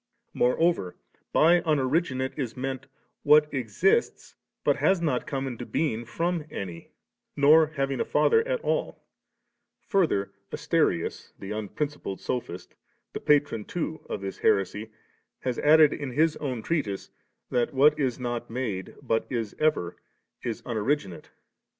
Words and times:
Moreover, 0.33 0.95
by 1.31 1.61
* 1.61 1.61
unoriginate• 1.61 2.33
is 2.39 2.57
meant, 2.57 2.87
what 3.21 3.53
exists, 3.53 4.33
but 4.63 4.77
has 4.77 4.99
not 4.99 5.27
come 5.27 5.45
into 5.45 5.63
being 5.63 6.05
from 6.05 6.43
an^, 6.45 6.87
nor 7.35 7.67
having 7.67 7.99
a 7.99 8.03
father 8.05 8.39
at 8.47 8.59
all 8.61 9.03
Furdier, 9.87 10.31
Astenus, 10.51 11.33
the 11.37 11.51
unprincipled 11.51 12.19
sophist, 12.19 12.73
the 13.13 13.19
patron 13.19 13.63
too 13.63 14.03
of 14.09 14.21
this 14.21 14.39
heresy, 14.39 14.89
has 15.41 15.59
added 15.59 15.93
m 15.93 16.13
his 16.13 16.35
own 16.37 16.63
treatise, 16.63 17.11
that 17.51 17.71
what 17.71 17.99
is 17.99 18.19
not 18.19 18.49
made, 18.49 18.95
but 19.03 19.27
is 19.29 19.55
ever, 19.59 19.97
is 20.41 20.63
* 20.63 20.63
unoriginate«. 20.63 21.25